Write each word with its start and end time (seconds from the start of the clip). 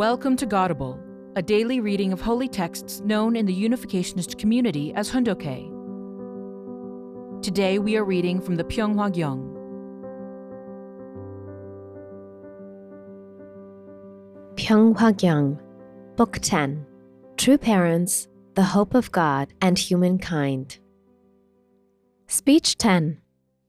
Welcome 0.00 0.34
to 0.36 0.46
Godible, 0.46 0.98
a 1.36 1.42
daily 1.42 1.78
reading 1.78 2.10
of 2.10 2.22
holy 2.22 2.48
texts 2.48 3.02
known 3.02 3.36
in 3.36 3.44
the 3.44 3.54
Unificationist 3.54 4.38
community 4.38 4.94
as 4.94 5.10
Hoon 5.10 5.24
Dok 5.24 5.42
Hae. 5.42 5.70
Today 7.42 7.78
we 7.78 7.98
are 7.98 8.04
reading 8.06 8.40
from 8.40 8.56
the 8.56 8.64
Pyeonghwa 8.64 9.12
Gyeong. 9.12 9.42
Pyeonghwa 14.54 15.12
Gyeong, 15.20 15.60
Book 16.16 16.38
10 16.40 16.86
True 17.36 17.58
Parents, 17.58 18.26
the 18.54 18.62
Hope 18.62 18.94
of 18.94 19.12
God 19.12 19.52
and 19.60 19.78
Humankind. 19.78 20.78
Speech 22.26 22.78
10 22.78 23.20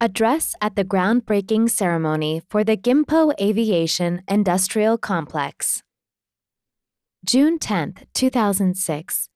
Address 0.00 0.54
at 0.60 0.76
the 0.76 0.84
groundbreaking 0.84 1.68
ceremony 1.68 2.42
for 2.48 2.62
the 2.62 2.76
Gimpo 2.76 3.32
Aviation 3.40 4.22
Industrial 4.28 4.96
Complex. 4.96 5.82
June 7.24 7.56
10, 7.56 7.94
2006. 8.14 9.28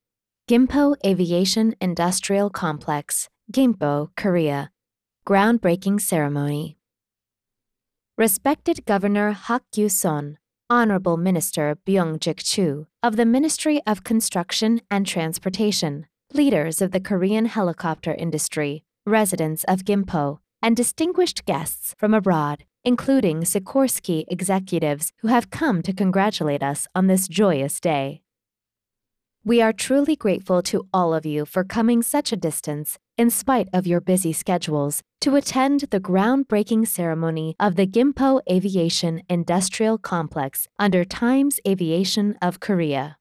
Gimpo 0.50 0.96
Aviation 1.06 1.72
Industrial 1.80 2.50
Complex, 2.50 3.28
Gimpo, 3.52 4.08
Korea. 4.16 4.72
Groundbreaking 5.24 6.00
ceremony. 6.00 6.78
Respected 8.18 8.84
Governor 8.86 9.30
Hak-kyu 9.30 9.88
Sohn, 9.88 10.38
Honorable 10.68 11.16
Minister 11.16 11.78
Byung-jik 11.86 12.42
Chu 12.42 12.88
of 13.04 13.14
the 13.14 13.24
Ministry 13.24 13.80
of 13.86 14.02
Construction 14.02 14.80
and 14.90 15.06
Transportation, 15.06 16.06
leaders 16.34 16.82
of 16.82 16.90
the 16.90 16.98
Korean 16.98 17.46
helicopter 17.46 18.14
industry, 18.14 18.82
residents 19.06 19.62
of 19.68 19.84
Gimpo, 19.84 20.40
and 20.60 20.76
distinguished 20.76 21.44
guests 21.44 21.94
from 21.96 22.14
abroad, 22.14 22.64
including 22.86 23.40
Sikorsky 23.42 24.24
executives 24.28 25.12
who 25.20 25.28
have 25.28 25.50
come 25.50 25.82
to 25.82 25.92
congratulate 25.92 26.62
us 26.62 26.86
on 26.94 27.08
this 27.08 27.26
joyous 27.26 27.80
day. 27.80 28.22
We 29.44 29.60
are 29.60 29.72
truly 29.72 30.14
grateful 30.16 30.62
to 30.62 30.88
all 30.94 31.12
of 31.12 31.26
you 31.26 31.44
for 31.44 31.64
coming 31.64 32.00
such 32.02 32.32
a 32.32 32.36
distance, 32.36 32.98
in 33.16 33.30
spite 33.30 33.68
of 33.72 33.86
your 33.86 34.00
busy 34.00 34.32
schedules, 34.32 35.02
to 35.20 35.34
attend 35.34 35.80
the 35.90 36.00
groundbreaking 36.00 36.86
ceremony 36.86 37.56
of 37.58 37.74
the 37.74 37.86
Gimpo 37.86 38.40
Aviation 38.50 39.22
Industrial 39.28 39.98
Complex 39.98 40.68
under 40.78 41.04
Times 41.04 41.58
Aviation 41.66 42.36
of 42.40 42.60
Korea. 42.60 43.18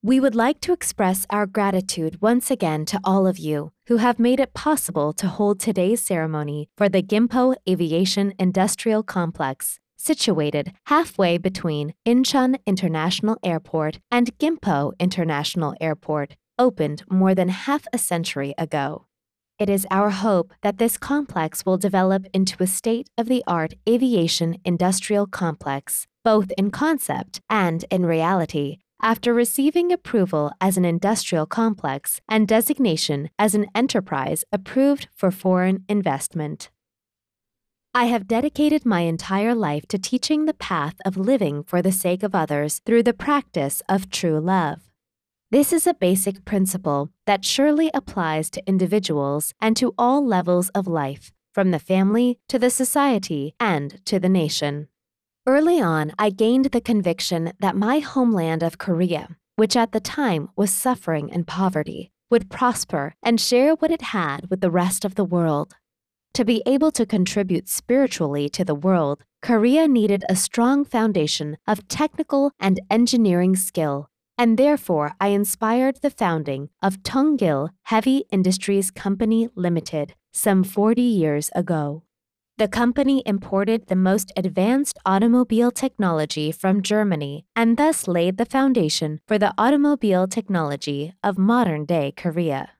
We 0.00 0.20
would 0.20 0.36
like 0.36 0.60
to 0.60 0.72
express 0.72 1.26
our 1.28 1.44
gratitude 1.44 2.22
once 2.22 2.52
again 2.52 2.84
to 2.84 3.00
all 3.02 3.26
of 3.26 3.36
you 3.36 3.72
who 3.88 3.96
have 3.96 4.20
made 4.20 4.38
it 4.38 4.54
possible 4.54 5.12
to 5.14 5.26
hold 5.26 5.58
today's 5.58 6.00
ceremony 6.00 6.68
for 6.76 6.88
the 6.88 7.02
Gimpo 7.02 7.56
Aviation 7.68 8.32
Industrial 8.38 9.02
Complex, 9.02 9.80
situated 9.96 10.72
halfway 10.86 11.36
between 11.36 11.94
Incheon 12.06 12.58
International 12.64 13.38
Airport 13.42 13.98
and 14.08 14.38
Gimpo 14.38 14.92
International 15.00 15.74
Airport, 15.80 16.36
opened 16.60 17.02
more 17.10 17.34
than 17.34 17.48
half 17.48 17.88
a 17.92 17.98
century 17.98 18.54
ago. 18.56 19.06
It 19.58 19.68
is 19.68 19.84
our 19.90 20.10
hope 20.10 20.52
that 20.62 20.78
this 20.78 20.96
complex 20.96 21.66
will 21.66 21.76
develop 21.76 22.24
into 22.32 22.62
a 22.62 22.68
state 22.68 23.10
of 23.18 23.26
the 23.26 23.42
art 23.48 23.74
aviation 23.88 24.58
industrial 24.64 25.26
complex, 25.26 26.06
both 26.22 26.52
in 26.52 26.70
concept 26.70 27.40
and 27.50 27.84
in 27.90 28.06
reality, 28.06 28.76
after 29.02 29.32
receiving 29.32 29.92
approval 29.92 30.52
as 30.60 30.76
an 30.76 30.84
industrial 30.84 31.46
complex 31.46 32.20
and 32.28 32.48
designation 32.48 33.30
as 33.38 33.54
an 33.54 33.66
enterprise 33.74 34.44
approved 34.52 35.08
for 35.14 35.30
foreign 35.30 35.84
investment. 35.88 36.70
I 37.94 38.04
have 38.04 38.28
dedicated 38.28 38.84
my 38.84 39.00
entire 39.00 39.54
life 39.54 39.86
to 39.88 39.98
teaching 39.98 40.44
the 40.44 40.54
path 40.54 40.96
of 41.04 41.16
living 41.16 41.62
for 41.62 41.80
the 41.80 41.92
sake 41.92 42.22
of 42.22 42.34
others 42.34 42.80
through 42.84 43.02
the 43.02 43.14
practice 43.14 43.82
of 43.88 44.10
true 44.10 44.38
love. 44.38 44.80
This 45.50 45.72
is 45.72 45.86
a 45.86 45.94
basic 45.94 46.44
principle 46.44 47.10
that 47.26 47.44
surely 47.44 47.90
applies 47.94 48.50
to 48.50 48.68
individuals 48.68 49.54
and 49.60 49.76
to 49.78 49.94
all 49.96 50.24
levels 50.24 50.68
of 50.70 50.86
life, 50.86 51.32
from 51.54 51.70
the 51.70 51.78
family 51.78 52.38
to 52.48 52.58
the 52.58 52.68
society 52.68 53.54
and 53.58 54.04
to 54.04 54.20
the 54.20 54.28
nation. 54.28 54.88
Early 55.48 55.80
on, 55.80 56.12
I 56.18 56.28
gained 56.28 56.66
the 56.66 56.80
conviction 56.82 57.54
that 57.58 57.74
my 57.74 58.00
homeland 58.00 58.62
of 58.62 58.76
Korea, 58.76 59.28
which 59.56 59.76
at 59.76 59.92
the 59.92 59.98
time 59.98 60.50
was 60.56 60.70
suffering 60.70 61.30
in 61.30 61.44
poverty, 61.44 62.12
would 62.28 62.50
prosper 62.50 63.14
and 63.22 63.40
share 63.40 63.72
what 63.72 63.90
it 63.90 64.02
had 64.12 64.50
with 64.50 64.60
the 64.60 64.70
rest 64.70 65.06
of 65.06 65.14
the 65.14 65.24
world. 65.24 65.74
To 66.34 66.44
be 66.44 66.62
able 66.66 66.90
to 66.90 67.06
contribute 67.06 67.66
spiritually 67.66 68.50
to 68.50 68.62
the 68.62 68.74
world, 68.74 69.24
Korea 69.40 69.88
needed 69.88 70.22
a 70.28 70.36
strong 70.36 70.84
foundation 70.84 71.56
of 71.66 71.88
technical 71.88 72.52
and 72.60 72.78
engineering 72.90 73.56
skill, 73.56 74.10
and 74.36 74.58
therefore 74.58 75.14
I 75.18 75.28
inspired 75.28 76.00
the 76.02 76.10
founding 76.10 76.68
of 76.82 77.02
Tongil 77.02 77.70
Heavy 77.84 78.24
Industries 78.30 78.90
Company 78.90 79.48
Limited 79.54 80.14
some 80.30 80.62
40 80.62 81.00
years 81.00 81.50
ago. 81.54 82.02
The 82.58 82.66
company 82.66 83.22
imported 83.24 83.86
the 83.86 83.94
most 83.94 84.32
advanced 84.36 84.98
automobile 85.06 85.70
technology 85.70 86.50
from 86.50 86.82
Germany 86.82 87.44
and 87.54 87.76
thus 87.76 88.08
laid 88.08 88.36
the 88.36 88.44
foundation 88.44 89.20
for 89.28 89.38
the 89.38 89.54
automobile 89.56 90.26
technology 90.26 91.12
of 91.22 91.38
modern 91.38 91.84
day 91.84 92.12
Korea. 92.16 92.70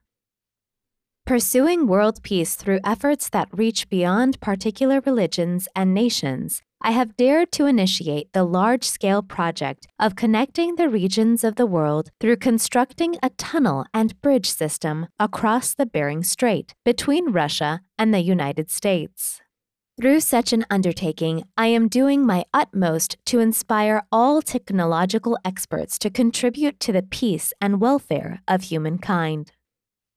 Pursuing 1.25 1.87
world 1.87 2.21
peace 2.23 2.55
through 2.55 2.81
efforts 2.83 3.29
that 3.29 3.47
reach 3.53 3.87
beyond 3.87 4.41
particular 4.41 4.99
religions 5.05 5.69
and 5.73 5.93
nations, 5.93 6.61
I 6.81 6.91
have 6.91 7.15
dared 7.15 7.53
to 7.53 7.65
initiate 7.65 8.33
the 8.33 8.43
large 8.43 8.83
scale 8.83 9.21
project 9.21 9.87
of 9.97 10.17
connecting 10.17 10.75
the 10.75 10.89
regions 10.89 11.45
of 11.45 11.55
the 11.55 11.65
world 11.65 12.11
through 12.19 12.35
constructing 12.35 13.15
a 13.23 13.29
tunnel 13.29 13.85
and 13.93 14.19
bridge 14.19 14.49
system 14.49 15.07
across 15.17 15.73
the 15.73 15.85
Bering 15.85 16.23
Strait 16.23 16.73
between 16.83 17.31
Russia 17.31 17.79
and 17.97 18.13
the 18.13 18.19
United 18.19 18.69
States. 18.69 19.39
Through 19.99 20.21
such 20.21 20.53
an 20.53 20.65
undertaking, 20.69 21.43
I 21.57 21.67
am 21.67 21.89
doing 21.89 22.25
my 22.25 22.45
utmost 22.53 23.17
to 23.25 23.39
inspire 23.39 24.03
all 24.13 24.41
technological 24.41 25.37
experts 25.43 25.99
to 25.99 26.09
contribute 26.09 26.79
to 26.79 26.93
the 26.93 27.03
peace 27.03 27.51
and 27.59 27.81
welfare 27.81 28.41
of 28.47 28.61
humankind. 28.61 29.51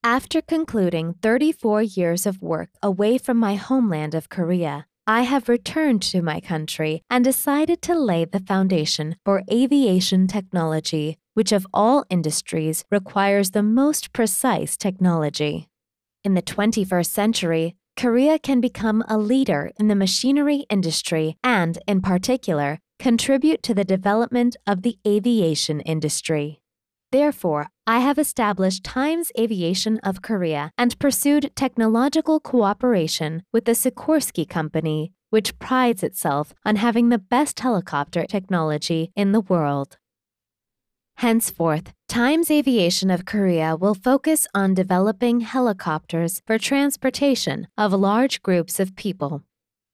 After 0.05 0.41
concluding 0.41 1.15
34 1.21 1.83
years 1.83 2.27
of 2.27 2.41
work 2.41 2.69
away 2.81 3.19
from 3.19 3.39
my 3.39 3.57
homeland 3.57 4.15
of 4.15 4.29
Korea, 4.29 4.87
I 5.05 5.23
have 5.23 5.49
returned 5.49 6.03
to 6.03 6.23
my 6.23 6.39
country 6.39 7.03
and 7.11 7.25
decided 7.25 7.83
to 7.83 7.99
lay 7.99 8.25
the 8.25 8.39
foundation 8.39 9.17
for 9.25 9.43
aviation 9.51 10.29
technology, 10.29 11.19
which 11.35 11.51
of 11.51 11.67
all 11.75 12.05
industries 12.09 12.85
requires 12.89 13.51
the 13.51 13.65
most 13.65 14.13
precise 14.13 14.77
technology. 14.77 15.67
In 16.23 16.35
the 16.35 16.43
21st 16.43 17.11
century, 17.11 17.75
Korea 17.97 18.39
can 18.39 18.61
become 18.61 19.05
a 19.09 19.19
leader 19.19 19.71
in 19.79 19.89
the 19.89 19.95
machinery 19.95 20.65
industry 20.71 21.37
and, 21.45 21.79
in 21.87 22.01
particular, 22.01 22.81
contribute 22.99 23.63
to 23.63 23.75
the 23.75 23.85
development 23.85 24.57
of 24.67 24.83
the 24.83 24.99
aviation 25.07 25.81
industry. 25.81 26.61
Therefore, 27.13 27.69
I 27.87 27.99
have 27.99 28.19
established 28.19 28.85
Times 28.85 29.31
Aviation 29.39 29.99
of 29.99 30.23
Korea 30.23 30.71
and 30.79 30.99
pursued 30.99 31.53
technological 31.55 32.41
cooperation 32.41 33.43
with 33.53 33.67
the 33.67 33.73
Sikorsky 33.73 34.49
Company, 34.49 35.13
which 35.29 35.59
prides 35.59 36.03
itself 36.03 36.55
on 36.65 36.77
having 36.77 37.11
the 37.11 37.19
best 37.19 37.61
helicopter 37.61 38.25
technology 38.25 39.13
in 39.15 39.33
the 39.33 39.41
world. 39.41 39.99
Henceforth, 41.23 41.93
Times 42.09 42.51
Aviation 42.51 43.09
of 43.09 43.25
Korea 43.25 43.77
will 43.77 43.95
focus 43.95 44.49
on 44.57 44.75
developing 44.75 45.43
helicopters 45.43 46.43
for 46.49 46.59
transportation 46.59 47.69
of 47.79 47.93
large 47.93 48.43
groups 48.43 48.81
of 48.81 48.97
people. 48.97 49.45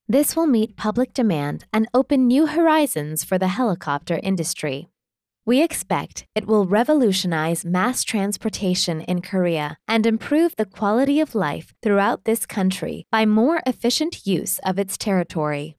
This 0.09 0.34
will 0.34 0.47
meet 0.47 0.75
public 0.75 1.12
demand 1.12 1.67
and 1.70 1.87
open 1.93 2.26
new 2.26 2.47
horizons 2.47 3.25
for 3.25 3.37
the 3.37 3.49
helicopter 3.49 4.19
industry. 4.23 4.88
We 5.44 5.61
expect 5.61 6.26
it 6.35 6.47
will 6.47 6.64
revolutionize 6.64 7.62
mass 7.62 8.05
transportation 8.05 9.02
in 9.02 9.20
Korea 9.20 9.76
and 9.87 10.06
improve 10.06 10.56
the 10.56 10.64
quality 10.64 11.20
of 11.20 11.35
life 11.35 11.75
throughout 11.82 12.25
this 12.25 12.47
country 12.47 13.05
by 13.12 13.26
more 13.26 13.61
efficient 13.67 14.26
use 14.26 14.61
of 14.61 14.79
its 14.79 14.97
territory. 14.97 15.76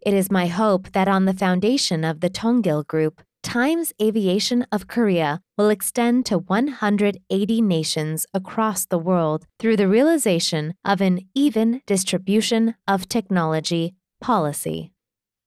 It 0.00 0.14
is 0.14 0.30
my 0.30 0.46
hope 0.46 0.92
that 0.92 1.06
on 1.06 1.26
the 1.26 1.34
foundation 1.34 2.02
of 2.02 2.20
the 2.20 2.30
Tongil 2.30 2.86
Group, 2.86 3.20
Times 3.46 3.92
Aviation 4.02 4.66
of 4.72 4.88
Korea 4.88 5.40
will 5.56 5.68
extend 5.68 6.26
to 6.26 6.38
180 6.38 7.62
nations 7.62 8.26
across 8.34 8.84
the 8.86 8.98
world 8.98 9.46
through 9.60 9.76
the 9.76 9.86
realization 9.86 10.74
of 10.84 11.00
an 11.00 11.20
even 11.32 11.80
distribution 11.86 12.74
of 12.88 13.08
technology 13.08 13.94
policy. 14.20 14.90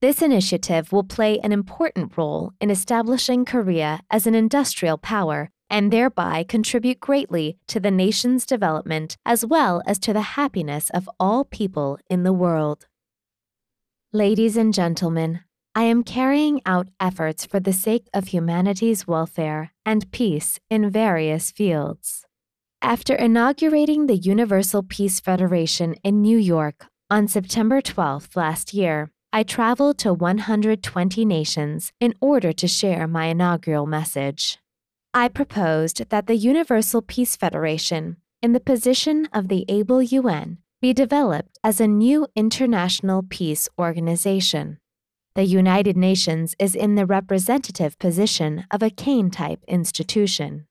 This 0.02 0.22
initiative 0.22 0.94
will 0.94 1.04
play 1.04 1.40
an 1.40 1.52
important 1.52 2.16
role 2.16 2.54
in 2.62 2.72
establishing 2.72 3.44
Korea 3.44 4.00
as 4.10 4.26
an 4.26 4.34
industrial 4.34 4.98
power 4.98 5.50
and 5.70 5.92
thereby 5.92 6.46
contribute 6.48 7.02
greatly 7.02 7.58
to 7.68 7.82
the 7.82 7.92
nation's 7.92 8.46
development 8.46 9.18
as 9.26 9.46
well 9.46 9.84
as 9.86 10.00
to 10.00 10.14
the 10.14 10.40
happiness 10.40 10.90
of 10.92 11.10
all 11.20 11.44
people 11.44 12.00
in 12.10 12.24
the 12.24 12.32
world. 12.32 12.88
Ladies 14.14 14.56
and 14.56 14.74
gentlemen, 14.74 15.42
I 15.76 15.84
am 15.84 16.04
carrying 16.04 16.62
out 16.66 16.90
efforts 17.00 17.46
for 17.46 17.60
the 17.60 17.74
sake 17.74 18.08
of 18.14 18.30
humanity's 18.30 19.08
welfare 19.08 19.72
and 19.86 20.12
peace 20.12 20.60
in 20.70 20.90
various 20.90 21.52
fields. 21.52 22.26
After 22.82 23.14
inaugurating 23.14 24.08
the 24.08 24.18
Universal 24.18 24.84
Peace 24.84 25.20
Federation 25.20 25.94
in 26.04 26.22
New 26.22 26.38
York 26.38 26.88
on 27.10 27.28
September 27.28 27.82
12th 27.82 28.36
last 28.36 28.74
year, 28.74 29.12
I 29.32 29.44
traveled 29.44 30.00
to 30.00 30.12
120 30.12 31.24
nations 31.24 31.92
in 32.00 32.16
order 32.20 32.52
to 32.52 32.68
share 32.68 33.08
my 33.08 33.26
inaugural 33.26 33.86
message. 33.86 34.58
I 35.14 35.28
proposed 35.28 36.10
that 36.10 36.26
the 36.26 36.36
Universal 36.36 37.04
Peace 37.04 37.36
Federation, 37.36 38.18
in 38.42 38.54
the 38.54 38.60
position 38.60 39.28
of 39.32 39.50
the 39.50 39.66
Abel 39.68 40.02
UN, 40.02 40.58
be 40.82 40.94
developed 40.94 41.60
as 41.64 41.80
a 41.80 41.88
new 41.88 42.26
international 42.36 43.24
peace 43.30 43.70
organization. 43.78 44.80
The 45.36 45.44
United 45.44 45.96
Nations 45.96 46.56
is 46.58 46.76
in 46.76 46.96
the 46.96 47.06
representative 47.06 47.98
position 48.00 48.66
of 48.72 48.82
a 48.82 48.90
Cain 48.90 49.30
type 49.30 49.64
institution. 49.68 50.66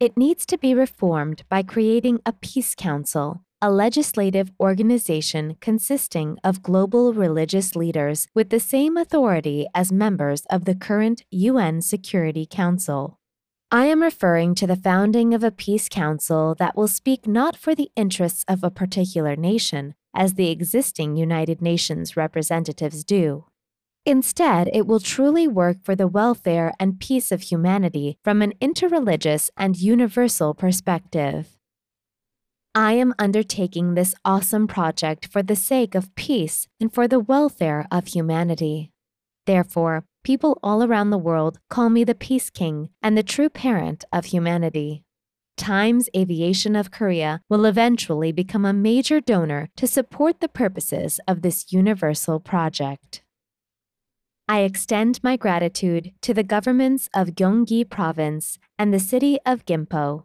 It 0.00 0.16
needs 0.16 0.46
to 0.46 0.56
be 0.56 0.74
reformed 0.74 1.42
by 1.48 1.62
creating 1.62 2.20
a 2.24 2.32
Peace 2.32 2.74
Council, 2.74 3.42
a 3.60 3.70
legislative 3.70 4.50
organization 4.58 5.56
consisting 5.60 6.38
of 6.42 6.62
global 6.62 7.12
religious 7.12 7.76
leaders 7.76 8.28
with 8.34 8.48
the 8.48 8.60
same 8.60 8.96
authority 8.96 9.66
as 9.74 9.92
members 9.92 10.42
of 10.48 10.64
the 10.64 10.74
current 10.74 11.22
UN 11.30 11.82
Security 11.82 12.46
Council. 12.46 13.18
I 13.70 13.84
am 13.86 14.02
referring 14.02 14.54
to 14.54 14.66
the 14.66 14.76
founding 14.76 15.34
of 15.34 15.44
a 15.44 15.50
peace 15.50 15.90
council 15.90 16.54
that 16.58 16.74
will 16.74 16.88
speak 16.88 17.26
not 17.26 17.58
for 17.58 17.74
the 17.74 17.90
interests 17.94 18.42
of 18.48 18.64
a 18.64 18.70
particular 18.70 19.36
nation, 19.36 19.94
as 20.14 20.34
the 20.34 20.50
existing 20.50 21.16
United 21.16 21.60
Nations 21.60 22.16
representatives 22.16 23.04
do, 23.04 23.44
Instead, 24.08 24.70
it 24.72 24.86
will 24.86 25.00
truly 25.00 25.46
work 25.46 25.76
for 25.84 25.94
the 25.94 26.08
welfare 26.08 26.72
and 26.80 26.98
peace 26.98 27.30
of 27.30 27.42
humanity 27.42 28.16
from 28.24 28.40
an 28.40 28.54
interreligious 28.58 29.50
and 29.54 29.76
universal 29.76 30.54
perspective. 30.54 31.58
I 32.74 32.94
am 32.94 33.12
undertaking 33.18 33.92
this 33.92 34.14
awesome 34.24 34.66
project 34.66 35.26
for 35.26 35.42
the 35.42 35.54
sake 35.54 35.94
of 35.94 36.14
peace 36.14 36.68
and 36.80 36.90
for 36.90 37.06
the 37.06 37.20
welfare 37.20 37.86
of 37.92 38.06
humanity. 38.06 38.92
Therefore, 39.44 40.04
people 40.24 40.58
all 40.62 40.82
around 40.82 41.10
the 41.10 41.18
world 41.18 41.58
call 41.68 41.90
me 41.90 42.02
the 42.02 42.14
Peace 42.14 42.48
King 42.48 42.88
and 43.02 43.14
the 43.14 43.22
true 43.22 43.50
parent 43.50 44.06
of 44.10 44.24
humanity. 44.24 45.04
Times 45.58 46.08
Aviation 46.16 46.76
of 46.76 46.90
Korea 46.90 47.42
will 47.50 47.66
eventually 47.66 48.32
become 48.32 48.64
a 48.64 48.72
major 48.72 49.20
donor 49.20 49.68
to 49.76 49.86
support 49.86 50.40
the 50.40 50.48
purposes 50.48 51.20
of 51.28 51.42
this 51.42 51.74
universal 51.74 52.40
project. 52.40 53.20
I 54.50 54.60
extend 54.60 55.20
my 55.22 55.36
gratitude 55.36 56.12
to 56.22 56.32
the 56.32 56.42
governments 56.42 57.10
of 57.14 57.34
Gyeonggi 57.34 57.90
Province 57.90 58.58
and 58.78 58.94
the 58.94 58.98
city 58.98 59.38
of 59.44 59.66
Gimpo. 59.66 60.24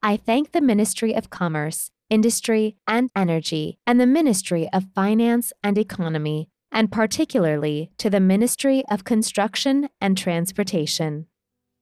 I 0.00 0.16
thank 0.16 0.52
the 0.52 0.60
Ministry 0.60 1.12
of 1.16 1.30
Commerce, 1.30 1.90
Industry 2.08 2.76
and 2.86 3.10
Energy 3.16 3.80
and 3.84 4.00
the 4.00 4.06
Ministry 4.06 4.68
of 4.72 4.86
Finance 4.94 5.52
and 5.64 5.76
Economy, 5.76 6.48
and 6.70 6.92
particularly 6.92 7.90
to 7.98 8.08
the 8.08 8.20
Ministry 8.20 8.84
of 8.88 9.02
Construction 9.02 9.88
and 10.00 10.16
Transportation. 10.16 11.26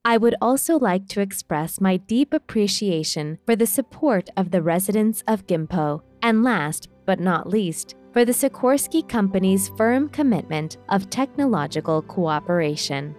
I 0.03 0.17
would 0.17 0.35
also 0.41 0.79
like 0.79 1.07
to 1.09 1.21
express 1.21 1.79
my 1.79 1.97
deep 1.97 2.33
appreciation 2.33 3.37
for 3.45 3.55
the 3.55 3.67
support 3.67 4.29
of 4.35 4.49
the 4.49 4.63
residents 4.63 5.23
of 5.27 5.45
Gimpo, 5.45 6.01
and 6.23 6.43
last 6.43 6.89
but 7.05 7.19
not 7.19 7.47
least, 7.47 7.93
for 8.15 8.23
the 8.23 8.31
Sikorsky 8.31 9.05
Company's 9.09 9.67
firm 9.75 10.07
commitment 10.07 10.77
of 10.87 11.09
technological 11.09 12.01
cooperation. 12.01 13.13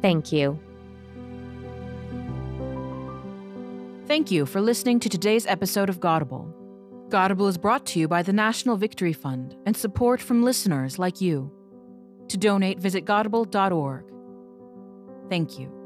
Thank 0.00 0.32
you. 0.32 0.58
Thank 4.06 4.30
you 4.30 4.46
for 4.46 4.62
listening 4.62 4.98
to 5.00 5.10
today's 5.10 5.44
episode 5.44 5.90
of 5.90 6.00
Godible. 6.00 6.50
Godible 7.10 7.48
is 7.48 7.58
brought 7.58 7.84
to 7.88 8.00
you 8.00 8.08
by 8.08 8.22
the 8.22 8.32
National 8.32 8.78
Victory 8.78 9.12
Fund 9.12 9.56
and 9.66 9.76
support 9.76 10.22
from 10.22 10.42
listeners 10.42 10.98
like 10.98 11.20
you. 11.20 11.52
To 12.28 12.38
donate, 12.38 12.78
visit 12.78 13.04
godible.org. 13.04 14.04
Thank 15.28 15.58
you. 15.58 15.83